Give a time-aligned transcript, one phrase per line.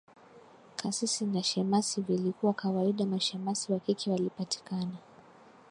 [0.75, 4.97] Kasisi na Shemasi vilikuwa kawaida Mashemasi wa kike walipatikana